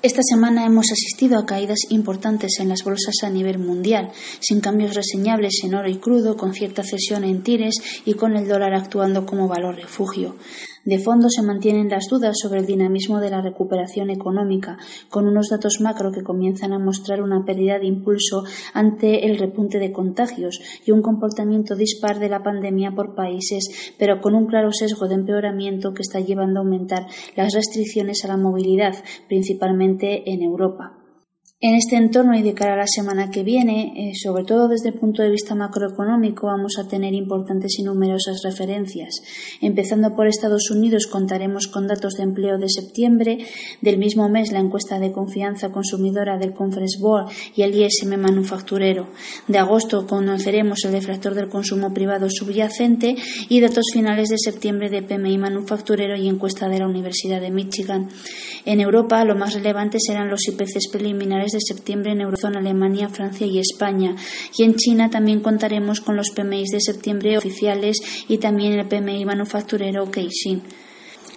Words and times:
Esta 0.00 0.22
semana 0.22 0.64
hemos 0.64 0.92
asistido 0.92 1.40
a 1.40 1.44
caídas 1.44 1.80
importantes 1.90 2.60
en 2.60 2.68
las 2.68 2.84
bolsas 2.84 3.16
a 3.24 3.30
nivel 3.30 3.58
mundial, 3.58 4.12
sin 4.38 4.60
cambios 4.60 4.94
reseñables 4.94 5.58
en 5.64 5.74
oro 5.74 5.90
y 5.90 5.96
crudo, 5.96 6.36
con 6.36 6.54
cierta 6.54 6.84
cesión 6.84 7.24
en 7.24 7.42
tires 7.42 7.74
y 8.04 8.14
con 8.14 8.36
el 8.36 8.46
dólar 8.46 8.74
actuando 8.74 9.26
como 9.26 9.48
valor 9.48 9.74
refugio. 9.74 10.36
De 10.84 10.98
fondo 10.98 11.28
se 11.28 11.42
mantienen 11.42 11.88
las 11.88 12.08
dudas 12.08 12.36
sobre 12.40 12.60
el 12.60 12.66
dinamismo 12.66 13.20
de 13.20 13.30
la 13.30 13.42
recuperación 13.42 14.10
económica, 14.10 14.78
con 15.08 15.26
unos 15.26 15.48
datos 15.48 15.80
macro 15.80 16.12
que 16.12 16.22
comienzan 16.22 16.72
a 16.72 16.78
mostrar 16.78 17.22
una 17.22 17.44
pérdida 17.44 17.78
de 17.78 17.86
impulso 17.86 18.44
ante 18.74 19.26
el 19.26 19.38
repunte 19.38 19.78
de 19.78 19.92
contagios 19.92 20.60
y 20.84 20.90
un 20.90 21.02
comportamiento 21.02 21.76
dispar 21.76 22.18
de 22.18 22.28
la 22.28 22.42
pandemia 22.42 22.92
por 22.92 23.14
países, 23.14 23.94
pero 23.98 24.20
con 24.20 24.34
un 24.34 24.46
claro 24.46 24.72
sesgo 24.72 25.08
de 25.08 25.14
empeoramiento 25.14 25.94
que 25.94 26.02
está 26.02 26.20
llevando 26.20 26.60
a 26.60 26.62
aumentar 26.62 27.06
las 27.36 27.54
restricciones 27.54 28.24
a 28.24 28.28
la 28.28 28.36
movilidad, 28.36 28.94
principalmente 29.28 30.30
en 30.30 30.42
Europa. 30.42 30.97
En 31.60 31.74
este 31.74 31.96
entorno 31.96 32.38
y 32.38 32.42
de 32.42 32.54
cara 32.54 32.74
a 32.74 32.76
la 32.76 32.86
semana 32.86 33.32
que 33.32 33.42
viene, 33.42 33.92
eh, 33.96 34.12
sobre 34.14 34.44
todo 34.44 34.68
desde 34.68 34.90
el 34.90 34.94
punto 34.94 35.24
de 35.24 35.30
vista 35.30 35.56
macroeconómico, 35.56 36.46
vamos 36.46 36.78
a 36.78 36.86
tener 36.86 37.14
importantes 37.14 37.80
y 37.80 37.82
numerosas 37.82 38.42
referencias. 38.44 39.16
Empezando 39.60 40.14
por 40.14 40.28
Estados 40.28 40.70
Unidos, 40.70 41.08
contaremos 41.08 41.66
con 41.66 41.88
datos 41.88 42.14
de 42.14 42.22
empleo 42.22 42.58
de 42.58 42.68
septiembre, 42.68 43.38
del 43.80 43.98
mismo 43.98 44.28
mes 44.28 44.52
la 44.52 44.60
encuesta 44.60 45.00
de 45.00 45.10
confianza 45.10 45.70
consumidora 45.70 46.38
del 46.38 46.54
Conference 46.54 46.96
Board 47.00 47.32
y 47.56 47.62
el 47.62 47.74
ISM 47.74 48.16
manufacturero. 48.16 49.08
De 49.48 49.58
agosto 49.58 50.06
conoceremos 50.06 50.84
el 50.84 50.92
defractor 50.92 51.34
del 51.34 51.48
consumo 51.48 51.92
privado 51.92 52.30
subyacente 52.30 53.16
y 53.48 53.60
datos 53.60 53.86
finales 53.92 54.28
de 54.28 54.38
septiembre 54.38 54.90
de 54.90 55.02
PMI 55.02 55.38
manufacturero 55.38 56.14
y 56.14 56.28
encuesta 56.28 56.68
de 56.68 56.78
la 56.78 56.86
Universidad 56.86 57.40
de 57.40 57.50
Michigan. 57.50 58.10
En 58.64 58.80
Europa, 58.80 59.24
lo 59.24 59.34
más 59.34 59.54
relevante 59.54 59.98
serán 59.98 60.30
los 60.30 60.46
IPCs 60.46 60.88
preliminares 60.92 61.47
de 61.52 61.60
septiembre 61.60 62.12
en 62.12 62.20
Eurozona, 62.20 62.60
Alemania, 62.60 63.08
Francia 63.08 63.46
y 63.46 63.58
España. 63.58 64.14
Y 64.56 64.64
en 64.64 64.74
China 64.74 65.10
también 65.10 65.40
contaremos 65.40 66.00
con 66.00 66.16
los 66.16 66.30
PMI 66.30 66.64
de 66.70 66.80
septiembre 66.80 67.38
oficiales 67.38 67.98
y 68.28 68.38
también 68.38 68.74
el 68.74 68.86
PMI 68.86 69.24
manufacturero 69.24 70.10
Keixin. 70.10 70.62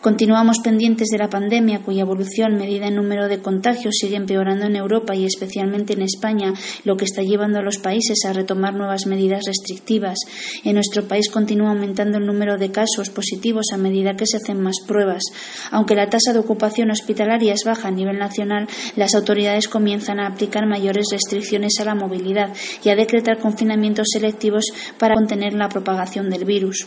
Continuamos 0.00 0.60
pendientes 0.60 1.08
de 1.08 1.18
la 1.18 1.28
pandemia, 1.28 1.80
cuya 1.80 2.02
evolución, 2.02 2.54
medida 2.54 2.86
en 2.86 2.94
número 2.94 3.26
de 3.26 3.40
contagios, 3.40 3.96
sigue 3.98 4.14
empeorando 4.14 4.66
en 4.66 4.76
Europa 4.76 5.16
y 5.16 5.24
especialmente 5.24 5.94
en 5.94 6.02
España, 6.02 6.54
lo 6.84 6.96
que 6.96 7.04
está 7.04 7.22
llevando 7.22 7.58
a 7.58 7.62
los 7.62 7.78
países 7.78 8.24
a 8.24 8.32
retomar 8.32 8.74
nuevas 8.74 9.06
medidas 9.06 9.42
restrictivas. 9.44 10.18
En 10.62 10.74
nuestro 10.74 11.08
país 11.08 11.28
continúa 11.28 11.70
aumentando 11.70 12.18
el 12.18 12.26
número 12.26 12.58
de 12.58 12.70
casos 12.70 13.10
positivos 13.10 13.66
a 13.72 13.76
medida 13.76 14.14
que 14.14 14.26
se 14.26 14.36
hacen 14.36 14.60
más 14.60 14.76
pruebas. 14.86 15.24
Aunque 15.72 15.96
la 15.96 16.08
tasa 16.08 16.32
de 16.32 16.38
ocupación 16.38 16.92
hospitalaria 16.92 17.52
es 17.52 17.64
baja 17.64 17.88
a 17.88 17.90
nivel 17.90 18.20
nacional, 18.20 18.68
las 18.94 19.16
autoridades 19.16 19.66
comienzan 19.66 20.20
a 20.20 20.28
aplicar 20.28 20.64
mayores 20.68 21.08
restricciones 21.10 21.72
a 21.80 21.84
la 21.84 21.96
movilidad 21.96 22.54
y 22.84 22.90
a 22.90 22.94
decretar 22.94 23.40
confinamientos 23.40 24.06
selectivos 24.12 24.66
para 24.96 25.16
contener 25.16 25.54
la 25.54 25.68
propagación 25.68 26.30
del 26.30 26.44
virus. 26.44 26.86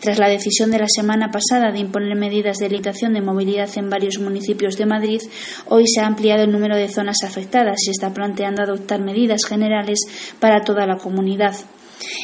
Tras 0.00 0.18
la 0.18 0.28
decisión 0.28 0.72
de 0.72 0.80
la 0.80 0.88
semana 0.88 1.30
pasada 1.30 1.70
de 1.70 1.78
imponer 1.78 2.16
medidas 2.18 2.47
de 2.56 2.70
limitación 2.70 3.12
de 3.12 3.20
movilidad 3.20 3.68
en 3.76 3.90
varios 3.90 4.18
municipios 4.18 4.78
de 4.78 4.86
Madrid, 4.86 5.20
hoy 5.66 5.86
se 5.86 6.00
ha 6.00 6.06
ampliado 6.06 6.44
el 6.44 6.52
número 6.52 6.76
de 6.76 6.88
zonas 6.88 7.18
afectadas 7.22 7.86
y 7.86 7.90
está 7.90 8.14
planteando 8.14 8.62
adoptar 8.62 9.02
medidas 9.02 9.42
generales 9.46 9.98
para 10.40 10.64
toda 10.64 10.86
la 10.86 10.96
comunidad. 10.96 11.54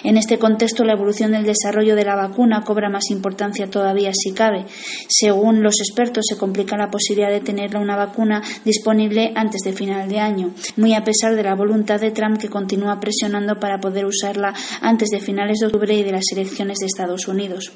En 0.05 0.17
este 0.17 0.39
contexto, 0.39 0.85
la 0.85 0.93
evolución 0.93 1.33
del 1.33 1.45
desarrollo 1.45 1.97
de 1.97 2.05
la 2.05 2.15
vacuna 2.15 2.63
cobra 2.63 2.91
más 2.91 3.11
importancia 3.11 3.71
todavía 3.71 4.13
si 4.13 4.33
cabe. 4.33 4.67
Según 5.09 5.63
los 5.63 5.81
expertos, 5.81 6.27
se 6.29 6.37
complica 6.37 6.77
la 6.77 6.91
posibilidad 6.91 7.31
de 7.31 7.41
tener 7.41 7.77
una 7.77 7.97
vacuna 7.97 8.43
disponible 8.65 9.33
antes 9.35 9.63
de 9.63 9.73
final 9.73 10.09
de 10.09 10.19
año, 10.19 10.55
muy 10.77 10.95
a 10.95 11.03
pesar 11.03 11.35
de 11.35 11.43
la 11.43 11.55
voluntad 11.55 12.01
de 12.01 12.11
Trump 12.11 12.39
que 12.39 12.49
continúa 12.49 13.01
presionando 13.01 13.59
para 13.59 13.79
poder 13.79 14.05
usarla 14.05 14.55
antes 14.81 15.09
de 15.11 15.21
finales 15.21 15.59
de 15.59 15.67
octubre 15.67 15.95
y 15.95 16.03
de 16.03 16.13
las 16.13 16.31
elecciones 16.33 16.79
de 16.79 16.87
Estados 16.87 17.27
Unidos. 17.27 17.73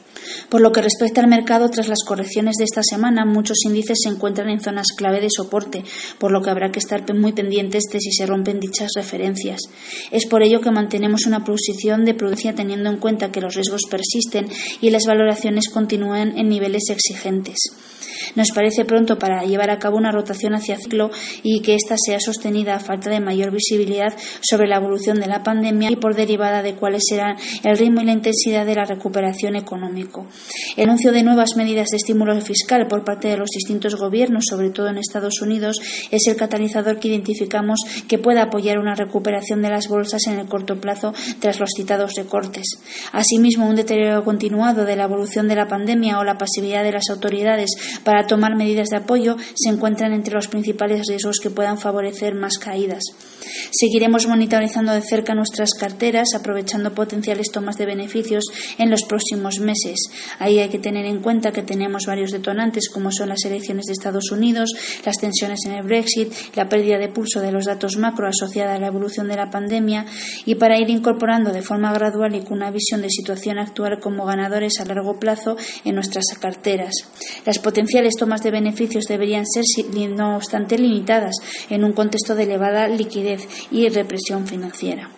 Por 0.49 0.61
lo 0.61 0.73
que 0.73 0.83
respecta 0.83 1.21
al 1.21 1.29
mercado, 1.29 1.69
tras 1.71 1.89
las 1.89 2.05
correcciones 2.05 2.57
de 2.57 2.65
esta 2.65 2.83
semana, 2.83 3.25
muchos 3.25 3.59
índices 3.65 3.99
se 4.03 4.09
encuentran 4.09 4.51
en 4.51 4.61
zonas 4.61 4.89
clave 4.97 5.21
de 5.21 5.29
soporte, 5.31 5.85
por 6.19 6.33
lo 6.33 6.43
que 6.43 6.51
habrá 6.51 6.71
que 6.71 6.79
estar 6.79 6.99
muy 7.15 7.33
pendientes 7.33 7.85
de 7.93 8.01
si 8.01 8.13
se 8.13 8.27
rompen 8.27 8.61
dichas 8.61 8.91
referencias. 8.95 9.61
Es 10.11 10.27
por 10.27 10.43
ello 10.43 10.61
que 10.61 10.71
mantenemos 10.71 11.27
una 11.27 11.45
posición 11.45 11.88
de 11.97 12.15
prudencia 12.15 12.55
teniendo 12.55 12.91
en 12.91 12.99
cuenta 12.99 13.33
que 13.33 13.41
los 13.41 13.55
riesgos 13.55 13.83
persisten 13.91 14.49
y 14.81 14.91
las 14.91 15.07
valoraciones 15.07 15.69
continúan 15.71 16.37
en 16.37 16.49
niveles 16.49 16.91
exigentes. 16.91 17.57
Nos 18.35 18.51
parece 18.53 18.85
pronto 18.85 19.19
para 19.19 19.45
llevar 19.45 19.71
a 19.71 19.79
cabo 19.79 19.97
una 19.97 20.13
rotación 20.13 20.55
hacia 20.55 20.77
ciclo 20.77 21.11
y 21.43 21.61
que 21.61 21.75
ésta 21.75 21.97
sea 21.97 22.21
sostenida 22.21 22.77
a 22.77 22.81
falta 22.81 23.11
de 23.11 23.21
mayor 23.21 23.51
visibilidad 23.51 24.15
sobre 24.41 24.69
la 24.69 24.77
evolución 24.77 25.21
de 25.21 25.27
la 25.27 25.43
pandemia 25.43 25.91
y 25.91 25.97
por 25.97 26.15
derivada 26.15 26.63
de 26.63 26.75
cuáles 26.75 27.03
serán 27.09 27.37
el 27.65 27.77
ritmo 27.77 28.01
y 28.01 28.07
la 28.07 28.13
intensidad 28.13 28.67
de 28.67 28.75
la 28.75 28.85
recuperación 28.85 29.57
económica. 29.57 30.23
El 30.77 30.85
anuncio 30.85 31.13
de 31.13 31.23
nuevas 31.23 31.57
medidas 31.57 31.89
de 31.91 31.97
estímulo 31.97 32.39
fiscal 32.41 32.87
por 32.89 33.05
parte 33.05 33.29
de 33.29 33.37
los 33.37 33.51
distintos 33.51 33.97
gobiernos, 33.97 34.47
sobre 34.49 34.71
todo 34.71 34.89
en 34.89 34.99
Estados 34.99 35.41
Unidos, 35.43 35.81
es 36.11 36.27
el 36.27 36.37
catalizador 36.37 36.99
que 36.99 37.09
identificamos 37.09 37.81
que 38.09 38.19
pueda 38.19 38.45
apoyar 38.45 38.79
una 38.79 38.95
recuperación 38.95 39.63
de 39.63 39.71
las 39.71 39.89
bolsas 39.89 40.27
en 40.27 40.39
el 40.39 40.47
corto 40.47 40.81
plazo 40.81 41.13
tras 41.41 41.61
los 41.61 41.71
citados 41.77 42.15
recortes. 42.15 42.67
Asimismo, 43.13 43.69
un 43.69 43.77
deterioro 43.77 44.25
continuado 44.25 44.85
de 44.85 44.97
la 44.97 45.05
evolución 45.05 45.49
de 45.49 45.57
la 45.57 45.67
pandemia 45.67 46.19
o 46.19 46.25
la 46.25 46.39
pasividad 46.39 46.83
de 46.83 46.93
las 46.93 47.11
autoridades 47.11 47.71
para 48.05 48.18
tomar 48.27 48.57
medidas 48.57 48.89
de 48.89 48.97
apoyo 48.97 49.37
se 49.55 49.71
encuentran 49.71 50.13
entre 50.13 50.35
los 50.35 50.49
principales 50.49 51.07
riesgos 51.09 51.39
que 51.41 51.51
puedan 51.51 51.79
favorecer 51.79 52.35
más 52.35 52.59
caídas. 52.59 53.03
Seguiremos 53.71 54.27
monitorizando 54.27 54.93
de 54.93 55.03
cerca 55.03 55.35
nuestras 55.35 55.71
carteras, 55.79 56.35
aprovechando 56.35 56.95
potenciales 56.95 57.51
tomas 57.51 57.77
de 57.77 57.87
beneficios 57.87 58.45
en 58.79 58.91
los 58.91 59.05
próximos 59.05 59.61
meses. 59.61 60.11
Ahí 60.39 60.59
hay 60.59 60.69
que 60.69 60.79
tener 60.79 61.07
en 61.07 61.21
cuenta 61.21 61.53
que 61.53 61.63
tenemos 61.63 62.07
varios 62.07 62.31
detonantes, 62.31 62.89
como 62.89 63.11
son 63.13 63.31
las 63.31 63.45
elecciones 63.45 63.87
de 63.87 63.93
Estados 63.93 64.31
Unidos, 64.31 64.71
las 65.05 65.19
tensiones 65.19 65.65
en 65.67 65.73
el 65.73 65.85
Brexit, 65.85 66.33
la 66.55 66.69
pérdida 66.69 66.99
de 66.99 67.09
pulso 67.09 67.41
de 67.41 67.53
los 67.53 67.65
datos 67.65 67.97
macro 67.97 68.29
asociada 68.29 68.75
a 68.75 68.79
la 68.79 68.89
evolución 68.89 69.29
de 69.29 69.37
la 69.37 69.51
pandemia, 69.51 70.07
y 70.45 70.55
para 70.57 70.79
ir 70.79 70.91
incorporando 70.91 71.53
de 71.53 71.63
forma 71.63 71.93
gradual 71.93 72.35
y 72.35 72.43
con 72.43 72.59
una 72.59 72.71
visión 72.71 73.03
de 73.03 73.11
situación 73.11 73.59
actual 73.59 73.99
como 74.01 74.27
ganadores 74.27 74.81
a 74.81 74.85
largo 74.85 75.19
plazo 75.19 75.57
en 75.85 75.95
nuestras 75.95 76.27
carteras. 76.41 76.95
Las 77.45 77.59
potenciales 77.59 78.08
tomas 78.17 78.43
de 78.43 78.51
beneficios 78.51 79.05
deberían 79.05 79.45
ser, 79.47 79.65
no 80.11 80.37
obstante, 80.37 80.79
limitadas 80.79 81.37
en 81.71 81.85
un 81.85 81.93
contexto 81.93 82.35
de 82.35 82.45
elevada 82.45 82.89
liquidez 82.89 83.49
y 83.71 83.89
represión 83.89 84.47
financiera. 84.47 85.11